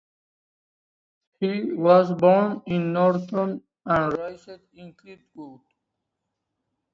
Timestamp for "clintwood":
4.95-5.61